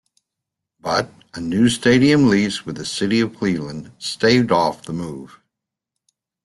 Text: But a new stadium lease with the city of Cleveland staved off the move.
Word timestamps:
But 0.79 1.11
a 1.35 1.39
new 1.39 1.69
stadium 1.69 2.27
lease 2.27 2.65
with 2.65 2.77
the 2.77 2.87
city 2.87 3.19
of 3.19 3.37
Cleveland 3.37 3.91
staved 3.99 4.51
off 4.51 4.81
the 4.83 4.93
move. 4.93 5.39